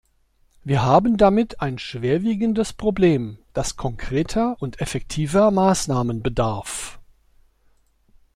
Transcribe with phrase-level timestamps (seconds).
[0.63, 6.99] Wir haben damit ein schwerwiegendes Problem, das konkreter und effektiver Maßnahmen bedarf.